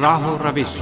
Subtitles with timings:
[0.00, 0.78] راہ و روش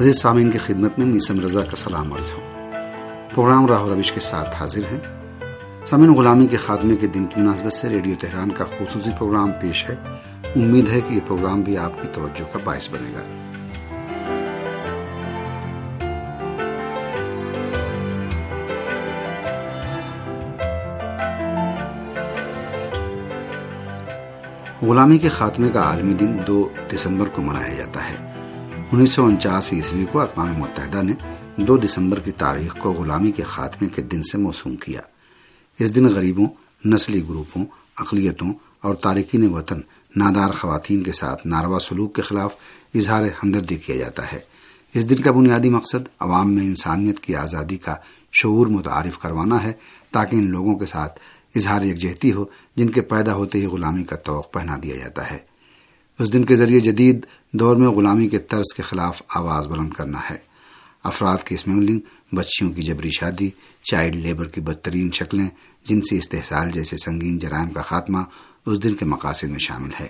[0.00, 2.70] عزیز سامعین کی خدمت میں میسم رضا کا سلام عرض ہوں۔
[3.34, 5.00] پروگرام راہ و روش کے ساتھ حاضر ہیں۔
[5.86, 9.90] سامعین غلامی کے خاتمے کے دن کی مناسبت سے ریڈیو تہران کا خصوصی پروگرام پیش
[9.90, 9.94] ہے۔
[10.56, 13.51] امید ہے کہ یہ پروگرام بھی آپ کی توجہ کا باعث بنے گا۔
[24.82, 28.16] غلامی کے خاتمے کا عالمی دن دو دسمبر کو منایا جاتا ہے۔
[28.92, 31.12] انیس سو انچاس عیسوی کو اقوام متحدہ نے
[31.56, 35.00] دو دسمبر کی تاریخ کو غلامی کے خاتمے کے دن سے موسوم کیا۔
[35.78, 36.46] اس دن غریبوں،
[36.84, 37.64] نسلی گروپوں،
[37.96, 39.80] اقلیتوں اور تارکین وطن،
[40.16, 42.54] نادار خواتین کے ساتھ ناروا سلوک کے خلاف
[42.94, 44.40] اظہار ہمدردی کیا جاتا ہے۔
[44.94, 47.94] اس دن کا بنیادی مقصد عوام میں انسانیت کی آزادی کا
[48.32, 49.72] شعور متعارف کروانا ہے
[50.10, 51.20] تاکہ ان لوگوں کے ساتھ
[51.54, 52.44] اظہار یکجہتی ہو،
[52.76, 55.38] جن کے پیدا ہوتے ہی غلامی کا توق پہنا دیا جاتا ہے۔
[56.18, 60.20] اس دن کے ذریعے جدید دور میں غلامی کے طرز کے خلاف آواز بلند کرنا
[60.30, 60.36] ہے۔
[61.04, 62.00] افراد کی اسمگلنگ،
[62.34, 63.50] بچیوں کی جبری شادی،
[63.90, 65.48] چائلڈ لیبر کی بدترین شکلیں،
[65.84, 68.18] جنسی استحصال جیسے سنگین جرائم کا خاتمہ
[68.66, 70.06] اس دن کے مقاصد میں شامل ہے۔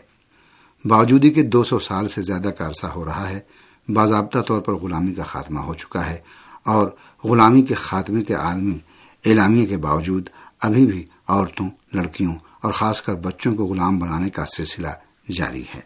[0.84, 3.40] باوجودی کے دو سو سال سے زیادہ کا عرصہ ہو رہا ہے،
[3.88, 6.18] باضابطہ طور پر غلامی کا خاتمہ ہو چکا ہے
[6.62, 6.90] اور
[7.24, 8.78] غلامی کے خاتمے کے عالمی
[9.24, 10.28] اعلامیے کے باوجود
[10.60, 14.92] ابھی بھی عورتوں، لڑکیوں اور خاص کر بچوں کو غلام بنانے کا سلسلہ
[15.32, 15.80] جاری ہے۔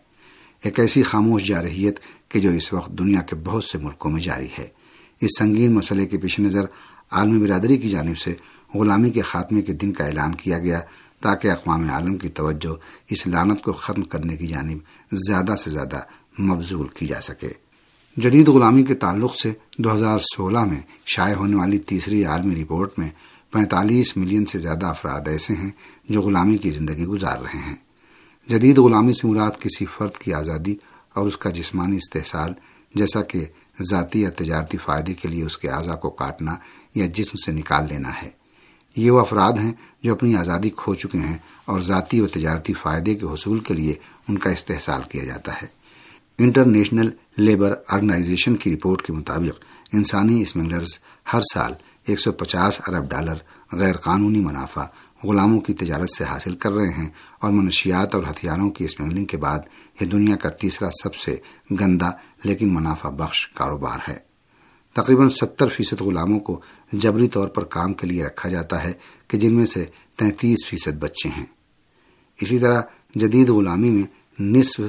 [0.64, 4.48] ایک ایسی خاموش جارحیت کہ جو اس وقت دنیا کے بہت سے ملکوں میں جاری
[4.58, 4.66] ہے۔
[5.20, 6.64] اس سنگین مسئلے کے پیش نظر
[7.10, 8.34] عالمی برادری کی جانب سے
[8.74, 10.80] غلامی کے خاتمے کے دن کا اعلان کیا گیا
[11.22, 12.74] تاکہ اقوام عالم کی توجہ
[13.10, 14.78] اس لانت کو ختم کرنے کی جانب
[15.12, 16.00] زیادہ سے زیادہ
[16.42, 17.48] مبزول کی جا سکے۔
[18.16, 22.90] جدید غلامی کے تعلق سے دو ہزار سولہ میں شائع ہونے والی تیسری عالمی رپورٹ
[22.98, 23.08] میں
[23.52, 25.70] پینتالیس ملین سے زیادہ افراد ایسے ہیں
[26.08, 27.76] جو غلامی کی زندگی گزار رہے ہیں۔
[28.48, 30.76] جدید غلامی سے مراد کسی فرد کی آزادی
[31.14, 32.52] اور اس کا جسمانی استحصال،
[32.94, 33.44] جیسا کہ
[33.90, 36.56] ذاتی یا تجارتی فائدے کے لیے اس کے اعضا کو کاٹنا
[36.94, 38.30] یا جسم سے نکال لینا ہے۔
[38.96, 43.14] یہ وہ افراد ہیں جو اپنی آزادی کھو چکے ہیں اور ذاتی و تجارتی فائدے
[43.14, 43.94] کے حصول کے لیے
[44.28, 45.66] ان کا استحصال کیا جاتا ہے۔
[46.38, 50.98] انٹرنیشنل لیبر آرگنائزیشن کی رپورٹ کے مطابق انسانی اسمگلرز
[51.32, 51.72] ہر سال
[52.06, 53.34] ایک سو پچاس ارب ڈالر
[53.72, 54.84] غیر قانونی منافع
[55.24, 57.08] غلاموں کی تجارت سے حاصل کر رہے ہیں
[57.40, 59.58] اور منشیات اور ہتھیاروں کی اسمگلنگ کے بعد
[60.00, 61.36] یہ دنیا کا تیسرا سب سے
[61.70, 62.10] گندا
[62.44, 64.16] لیکن منافع بخش کاروبار ہے۔
[64.94, 66.60] تقریباً ستر فیصد غلاموں کو
[66.92, 68.92] جبری طور پر کام کے لیے رکھا جاتا ہے
[69.28, 69.84] کہ جن میں سے
[70.18, 71.46] تینتیس فیصد بچے ہیں۔
[72.40, 72.82] اسی طرح
[73.14, 74.06] جدید غلامی میں
[74.40, 74.80] نصف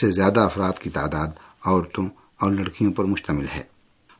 [0.00, 1.28] سے زیادہ افراد کی تعداد
[1.64, 2.06] عورتوں
[2.40, 3.73] اور لڑکیوں پر مشتمل ہے۔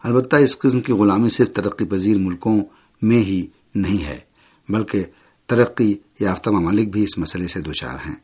[0.04, 2.64] البتہ اس قسم کی غلامی صرف ترقی پذیر ملکوں
[3.02, 4.18] میں ہی نہیں ہے،
[4.68, 5.04] بلکہ
[5.46, 8.14] ترقی یافتہ ممالک بھی اس مسئلے سے دوچار ہیں۔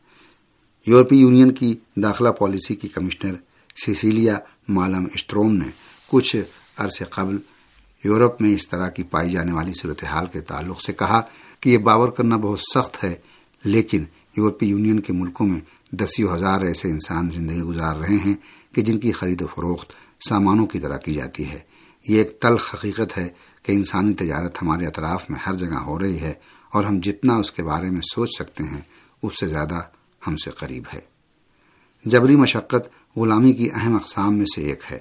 [0.86, 3.34] یورپی یونین کی داخلہ پالیسی کی کمشنر
[3.84, 4.38] سیسیلیا
[4.68, 5.68] مالم اسٹروم نے
[6.08, 6.36] کچھ
[6.76, 7.36] عرصے قبل
[8.04, 11.20] یورپ میں اس طرح کی پائی جانے والی صورتحال کے تعلق سے کہا
[11.60, 13.14] کہ یہ باور کرنا بہت سخت ہے،
[13.64, 14.04] لیکن
[14.36, 15.60] یورپی یونین کے ملکوں میں
[15.92, 18.34] دسیوں ہزار ایسے انسان زندگی گزار رہے ہیں
[18.74, 19.92] کہ جن کی خرید و فروخت
[20.28, 21.69] سامانوں کی طرح کی جاتی ہے۔
[22.08, 23.28] یہ ایک تلخ حقیقت ہے
[23.62, 26.34] کہ انسانی تجارت ہمارے اطراف میں ہر جگہ ہو رہی ہے
[26.72, 28.80] اور ہم جتنا اس کے بارے میں سوچ سکتے ہیں،
[29.22, 29.82] اس سے زیادہ
[30.26, 31.00] ہم سے قریب ہے۔
[32.04, 34.98] جبری مشقت غلامی کی اہم اقسام میں سے ایک ہے۔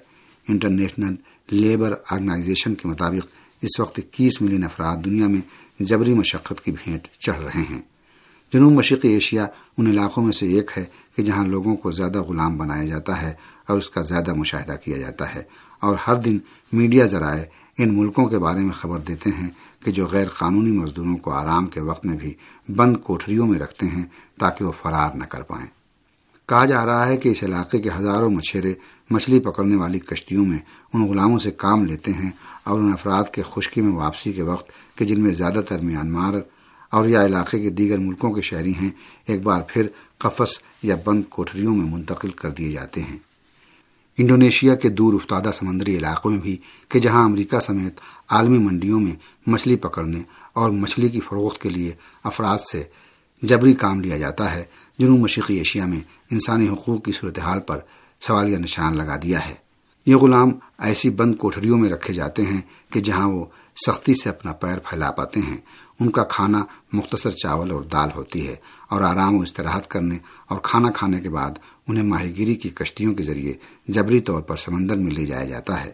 [0.48, 1.16] انٹرنیشنل
[1.50, 3.28] لیبر آرگنائزیشن کے مطابق
[3.62, 5.42] اس وقت اکیس ملین افراد دنیا میں
[5.80, 7.82] جبری مشقت کی بھینٹ چڑھ رہے ہیں۔
[8.54, 9.46] جنوب مشرقی ایشیا
[9.78, 13.34] ان علاقوں میں سے ایک ہے کہ جہاں لوگوں کو زیادہ غلام بنایا جاتا ہے
[13.68, 15.44] اور اس کا زیادہ مشاہدہ کیا جاتا ہے
[15.80, 16.38] اور ہر دن
[16.74, 17.44] میڈیا ذرائع
[17.78, 19.50] ان ملکوں کے بارے میں خبر دیتے ہیں
[19.86, 22.34] کہ جو غیر قانونی مزدوروں کو آرام کے وقت میں بھی
[22.76, 24.04] بند کوٹریوں میں رکھتے ہیں
[24.40, 25.68] تاکہ وہ فرار نہ کر پائیں۔
[26.46, 28.74] کہا جا رہا ہے کہ اس علاقے کے ہزاروں مچھیرے
[29.10, 30.58] مچھلی پکڑنے والی کشتیوں میں
[30.94, 32.30] ان غلاموں سے کام لیتے ہیں
[32.64, 36.34] اور ان افراد کے خشکی میں واپسی کے وقت کہ جن میں زیادہ تر میانمار
[36.90, 38.90] اور یا علاقے کے دیگر ملکوں کے شہری ہیں،
[39.26, 39.88] ایک بار پھر
[40.18, 43.18] قفس یا بند کوٹریوں میں منتقل کر دیے جاتے ہیں۔
[44.18, 46.58] انڈونیشیا کے دور افتادہ سمندری علاقوں میں بھی
[46.90, 48.00] کہ جہاں امریکہ سمیت
[48.30, 49.12] عالمی منڈیوں میں
[49.48, 50.22] مچھلی پکڑنے
[50.54, 51.92] اور مچھلی کی فروخت کے لیے
[52.24, 52.84] افراد سے
[53.42, 54.64] جبری کام لیا جاتا ہے،
[55.00, 56.00] جنوب مشرقی ایشیا میں
[56.32, 57.80] انسانی حقوق کی صورتحال پر
[58.22, 59.54] سوالیہ نشان لگا دیا ہے۔
[60.06, 60.50] یہ غلام
[60.80, 63.46] ایسی بند کوٹریوں میں رکھے جاتے ہیں کہ جہاں وہ
[63.86, 65.58] سختی سے اپنا پیر پھیلا پاتے ہیں۔
[66.00, 66.64] ان کا کھانا
[66.94, 68.56] مختصر چاول اور دال ہوتی ہے
[68.90, 70.18] اور آرام و استراحت کرنے
[70.48, 71.52] اور کھانا کھانے کے بعد
[71.88, 73.54] انہیں ماہی گیری کی کشتیوں کے ذریعے
[73.88, 75.92] جبری طور پر سمندر میں لے جایا جاتا ہے۔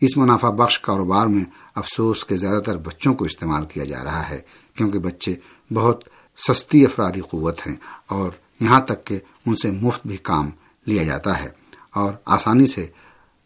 [0.00, 1.44] اس منافع بخش کاروبار میں
[1.74, 4.40] افسوس کے زیادہ تر بچوں کو استعمال کیا جا رہا ہے،
[4.74, 5.34] کیونکہ بچے
[5.74, 6.04] بہت
[6.48, 7.76] سستی افرادی قوت ہیں
[8.06, 8.30] اور
[8.60, 10.50] یہاں تک کہ ان سے مفت بھی کام
[10.86, 11.48] لیا جاتا ہے
[11.94, 12.86] اور آسانی سے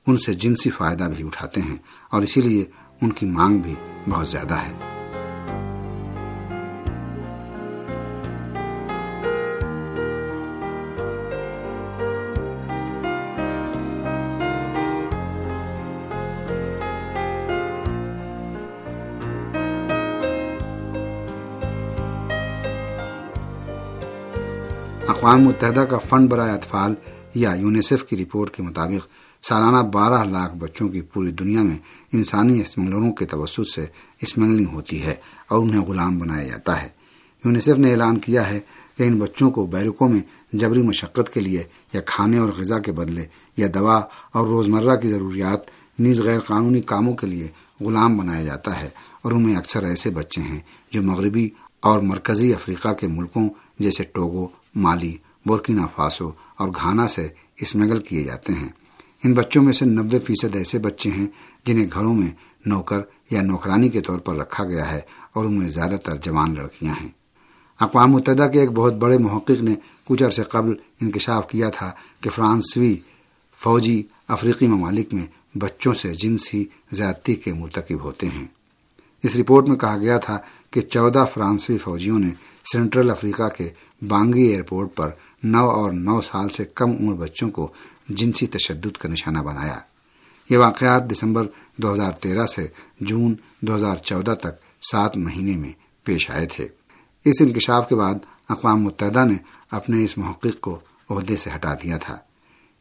[0.07, 1.77] ان سے جنسی فائدہ بھی اٹھاتے ہیں
[2.11, 2.65] اور اسی لیے
[3.01, 3.75] ان کی مانگ بھی
[4.09, 4.92] بہت زیادہ ہے۔
[25.23, 26.95] اقوام متحدہ کا فنڈ برائے اطفال
[27.35, 29.09] یا یونیسیف کی رپورٹ کے مطابق
[29.47, 31.79] سالانہ بارہ لاکھ بچوں کی پوری دنیا میں
[32.13, 33.87] انسانی اسمگلروں کے توسط سے
[34.23, 35.15] اسمگلنگ ہوتی ہے
[35.49, 36.89] اور انہیں غلام بنایا جاتا ہے۔
[37.45, 38.61] یونیسیف نے اعلان کیا ہے
[38.97, 40.21] کہ ان بچوں کو بیرکوں میں
[40.53, 43.25] جبری مشقت کے لیے یا کھانے اور غذا کے بدلے
[43.57, 44.03] یا دوا
[44.33, 45.61] اور روزمرہ کی ضروریات
[45.99, 47.49] نیز غیر قانونی کاموں کے لیے
[47.81, 48.89] غلام بنایا جاتا ہے
[49.23, 50.61] اور ان میں اکثر ایسے بچے ہیں
[50.91, 51.49] جو مغربی
[51.81, 53.49] اور مرکزی افریقہ کے ملکوں
[53.79, 55.17] جیسے ٹوگو مالی،
[55.47, 58.69] بورکینا، فاسو اور گھانا سے اسمگل کیے جاتے ہیں۔
[59.25, 61.27] ان بچوں میں سے نوے فیصد ایسے بچے ہیں
[61.67, 62.31] جنہیں گھروں میں
[62.67, 65.01] نوکر یا نوکرانی کے طور پر رکھا گیا ہے
[65.33, 67.09] اور ان میں زیادہ تر جوان لڑکیاں ہیں۔
[67.81, 69.75] اقوام متحدہ کے ایک بہت بڑے محقق نے
[70.05, 72.97] کچھ عرصے قبل انکشاف کیا تھا کہ فرانسوی
[73.57, 78.47] فوجی افریقی ممالک میں بچوں سے جنسی زیادتی کے مرتکب ہوتے ہیں۔
[79.23, 80.39] اس رپورٹ میں کہا گیا تھا
[80.71, 82.29] کہ چودہ فرانسوی فوجیوں نے
[82.73, 83.69] سینٹرل افریقہ کے
[84.09, 85.11] بانگی ایئرپورٹ پر
[85.43, 87.73] نو اور نو سال سے کم عمر بچوں کو
[88.09, 89.79] جنسی تشدد کا نشانہ بنایا۔
[90.51, 91.47] یہ واقعات دسمبر
[91.77, 92.67] دو ہزار تیرہ سے
[93.01, 95.73] جون دو ہزار چودہ تک سات مہینے میں
[96.05, 96.69] پیش آئے تھے۔
[97.25, 98.15] اس انکشاف کے بعد
[98.49, 99.35] اقوام متحدہ نے
[99.71, 100.79] اپنے اس محقق کو
[101.11, 102.19] عہدے سے ہٹا دیا تھا۔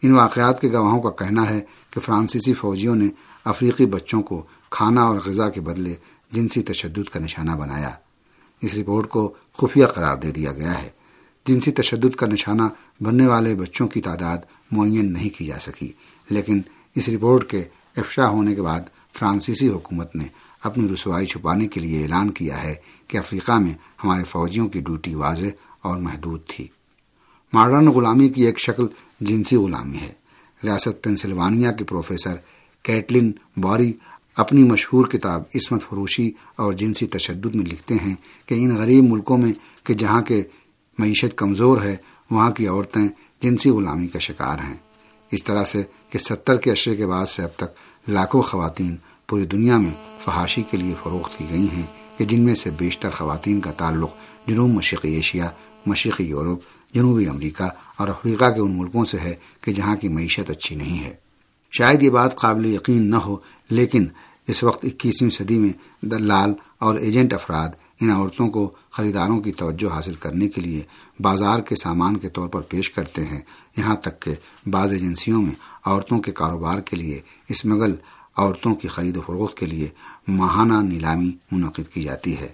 [0.01, 3.07] ان واقعات کے گواہوں کا کہنا ہے کہ فرانسیسی فوجیوں نے
[3.45, 5.95] افریقی بچوں کو کھانا اور غذا کے بدلے
[6.31, 7.89] جنسی تشدد کا نشانہ بنایا۔
[8.61, 10.89] اس رپورٹ کو خفیہ قرار دے دیا گیا ہے۔
[11.47, 12.61] جنسی تشدد کا نشانہ
[13.01, 14.37] بننے والے بچوں کی تعداد
[14.71, 15.91] معین نہیں کی جا سکی۔
[16.29, 16.61] لیکن
[16.95, 17.63] اس رپورٹ کے
[17.97, 18.81] افشا ہونے کے بعد
[19.13, 20.23] فرانسیسی حکومت نے
[20.63, 22.75] اپنی رسوائی چھپانے کے لیے اعلان کیا ہے
[23.07, 23.73] کہ افریقہ میں
[24.03, 25.45] ہمارے فوجیوں کی ڈیوٹی واضح
[25.81, 26.67] اور محدود تھی۔
[27.53, 28.87] ماڈرن غلامی کی ایک شکل
[29.21, 30.13] جنسی غلامی ہے۔
[30.63, 32.35] ریاست پینسلوانیا کے پروفیسر
[32.83, 33.93] کیٹلن بوری
[34.35, 39.37] اپنی مشہور کتاب عصمت فروشی اور جنسی تشدد میں لکھتے ہیں کہ ان غریب ملکوں
[39.37, 40.43] میں کہ جہاں کے
[40.99, 41.95] معیشت کمزور ہے،
[42.31, 43.07] وہاں کی عورتیں
[43.41, 44.73] جنسی غلامی کا شکار ہیں۔
[45.31, 47.65] اس طرح سے کہ ستر کے اشرے کے بعد سے اب تک
[48.07, 48.95] لاکھوں خواتین
[49.27, 51.85] پوری دنیا میں فحاشی کے لیے فروخت کی گئی ہیں
[52.17, 54.09] کہ جن میں سے بیشتر خواتین کا تعلق
[54.47, 55.49] جنوب مشرقی ایشیا،
[55.85, 56.59] مشرقی یورپ،
[56.93, 57.63] جنوبی امریکہ
[57.97, 61.13] اور افریقہ کے ان ملکوں سے ہے کہ جہاں کی معیشت اچھی نہیں ہے۔
[61.71, 63.35] شاید یہ بات قابل یقین نہ ہو
[63.71, 64.07] لیکن
[64.47, 67.69] اس وقت اکیسویں صدی میں دلال اور ایجنٹ افراد
[68.01, 70.81] ان عورتوں کو خریداروں کی توجہ حاصل کرنے کے لیے
[71.19, 73.39] بازار کے سامان کے طور پر پیش کرتے ہیں۔
[73.77, 74.33] یہاں تک کہ
[74.69, 75.51] بعض ایجنسیوں میں
[75.85, 77.95] عورتوں کے کاروبار کے لیے اسمگل
[78.37, 79.87] عورتوں کی خرید و فروخت کے لیے
[80.27, 82.49] ماہانہ نیلامی منعقد کی جاتی ہے۔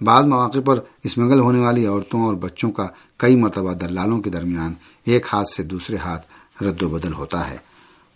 [0.00, 4.74] بعض مواقع پر اسمگل ہونے والی عورتوں اور بچوں کا کئی مرتبہ دلالوں کے درمیان
[5.04, 6.26] ایک ہاتھ سے دوسرے ہاتھ
[6.62, 7.56] رد و بدل ہوتا ہے۔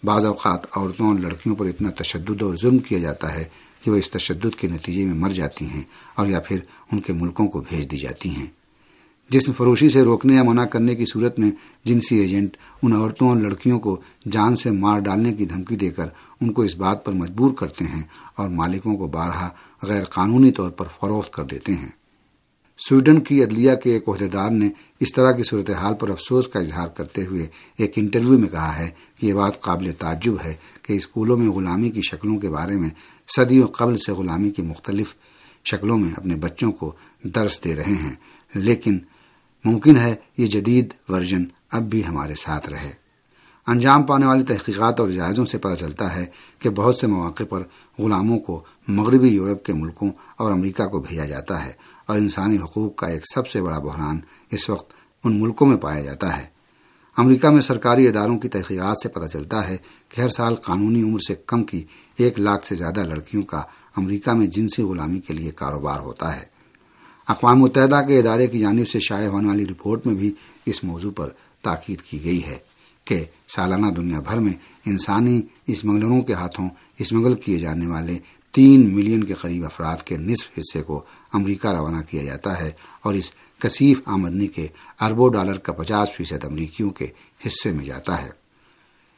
[0.05, 3.45] بعض اوقات عورتوں اور لڑکیوں پر اتنا تشدد اور ظلم کیا جاتا ہے
[3.85, 5.83] کہ وہ اس تشدد کے نتیجے میں مر جاتی ہیں
[6.15, 6.59] اور یا پھر
[6.93, 8.47] ان کے ملکوں کو بھیج دی جاتی ہیں۔
[9.29, 11.51] جسم فروشی سے روکنے یا منع کرنے کی صورت میں
[11.85, 16.07] جنسی ایجنٹ ان عورتوں اور لڑکیوں کو جان سے مار ڈالنے کی دھمکی دے کر
[16.41, 18.03] ان کو اس بات پر مجبور کرتے ہیں
[18.37, 19.49] اور مالکوں کو بارہا
[19.83, 22.00] غیر قانونی طور پر فروخت کر دیتے ہیں۔
[22.89, 24.69] سویڈن کی عدلیہ کے ایک عہدیدار نے
[25.01, 27.47] اس طرح کی صورتحال پر افسوس کا اظہار کرتے ہوئے
[27.77, 31.91] ایک انٹرویو میں کہا ہے کہ یہ بات قابل تعجب ہے کہ اسکولوں میں غلامی
[31.91, 32.89] کی شکلوں کے بارے میں
[33.29, 35.15] صدیوں قبل سے غلامی کی مختلف
[35.65, 36.93] شکلوں میں اپنے بچوں کو
[37.25, 38.15] درس دے رہے ہیں،
[38.55, 38.99] لیکن
[39.65, 42.93] ممکن ہے یہ جدید ورژن اب بھی ہمارے ساتھ رہے۔
[43.67, 46.27] انجام پانے والی تحقیقات اور جائزوں سے پتہ چلتا ہے
[46.59, 47.63] کہ بہت سے مواقع پر
[47.99, 51.73] غلاموں کو مغربی یورپ کے ملکوں اور امریکہ کو بھیجا جاتا ہے
[52.07, 54.93] اور انسانی حقوق کا ایک سب سے بڑا بحران اس وقت
[55.25, 56.47] ان ملکوں میں پایا جاتا ہے۔
[57.17, 59.77] امریکہ میں سرکاری اداروں کی تحقیقات سے پتہ چلتا ہے
[60.09, 61.85] کہ ہر سال قانونی عمر سے کم کی
[62.17, 63.63] ایک لاکھ سے زیادہ لڑکیوں کا
[63.97, 66.45] امریکہ میں جنسی غلامی کے لیے کاروبار ہوتا ہے۔
[67.29, 70.33] اقوام متحدہ کے ادارے کی جانب سے شائع ہونے والی رپورٹ میں بھی
[70.67, 71.29] اس موضوع پر
[71.63, 72.70] تاکید کی گئی ہے۔
[73.11, 73.25] کہ
[73.55, 74.53] سالانہ دنیا بھر میں
[74.87, 78.19] انسانی اسمگلروں کے ہاتھوں اسمگل کیے جانے والے
[78.53, 82.71] تین ملین کے قریب افراد کے نصف حصے کو امریکہ روانہ کیا جاتا ہے
[83.03, 84.67] اور اس کثیف آمدنی کے
[85.01, 87.07] اربوں ڈالر کا پچاس فیصد امریکیوں کے
[87.47, 88.29] حصے میں جاتا ہے۔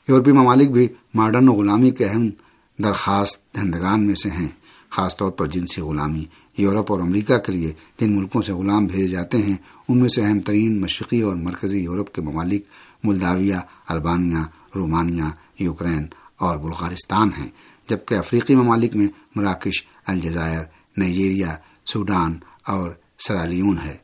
[0.08, 2.30] یورپی ممالک بھی ماڈرن غلامی کے اہم
[2.78, 4.48] درخواست دہندگان میں سے ہیں،
[4.90, 6.24] خاص طور پر جنسی غلامی۔
[6.58, 9.56] یورپ اور امریکہ کے لیے جن ملکوں سے غلام بھیجے جاتے ہیں،
[9.88, 12.64] ان میں سے اہم ترین مشرقی اور مرکزی یورپ کے ممالک
[13.04, 13.56] ملداویہ
[13.88, 14.44] البانیہ،
[14.74, 15.24] رومانیہ،
[15.58, 16.06] یوکرین
[16.36, 17.48] اور بلغارستان ہیں،
[17.88, 20.64] جبکہ افریقی ممالک میں مراکش، الجزائر،
[20.96, 21.56] نائجیریا،
[21.86, 22.90] سوڈان اور
[23.26, 23.96] سرالیون ہے۔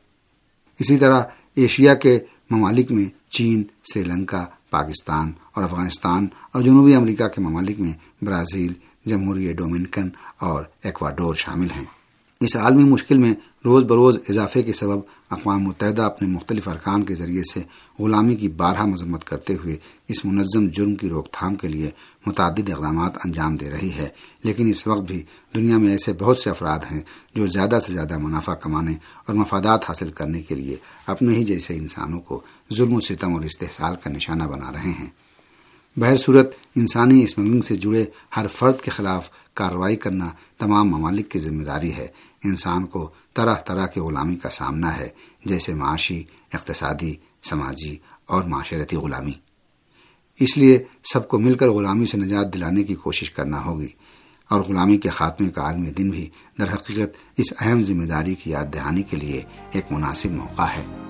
[0.79, 1.23] اسی طرح
[1.55, 3.63] ایشیا کے ممالک میں چین،
[3.93, 8.73] سری لنکا، پاکستان اور افغانستان اور جنوبی امریکہ کے ممالک میں برازیل،
[9.05, 11.85] جمہوریہ ڈومنکن اور ایکواڈور شامل ہیں۔
[12.39, 13.33] اس عالمی مشکل میں
[13.65, 14.99] روز بروز اضافے کے سبب
[15.29, 17.61] اقوام متحدہ اپنے مختلف ارکان کے ذریعے سے
[17.99, 19.75] غلامی کی بارہ مذمت کرتے ہوئے
[20.07, 21.89] اس منظم جرم کی روک تھام کے لیے
[22.25, 24.09] متعدد اقدامات انجام دے رہی ہے۔
[24.43, 25.23] لیکن اس وقت بھی
[25.55, 27.01] دنیا میں ایسے بہت سے افراد ہیں
[27.35, 28.93] جو زیادہ سے زیادہ منافع کمانے
[29.25, 30.75] اور مفادات حاصل کرنے کے لیے
[31.05, 32.41] اپنے ہی جیسے انسانوں کو
[32.73, 35.07] ظلم و ستم اور استحصال کا نشانہ بنا رہے ہیں۔
[35.97, 38.05] بہر صورت انسانی اسمگلنگ سے جڑے
[38.37, 42.07] ہر فرد کے خلاف کارروائی کرنا تمام ممالک کی ذمہ داری ہے۔
[42.43, 45.09] انسان کو طرح طرح کے غلامی کا سامنا ہے،
[45.45, 46.23] جیسے معاشی،
[46.53, 49.31] اقتصادی، سماجی اور معاشرتی غلامی۔
[50.39, 50.83] اس لیے
[51.13, 53.87] سب کو مل کر غلامی سے نجات دلانے کی کوشش کرنا ہوگی۔
[54.49, 58.51] اور غلامی کے خاتمے کا عالمی دن بھی در حقیقت اس اہم ذمہ داری کی
[58.51, 61.08] یاد دہانی کے لیے ایک مناسب موقع ہے۔